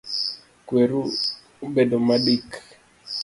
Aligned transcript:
Kweru 0.65 0.99
obedo 1.65 1.97
madik 2.07 2.47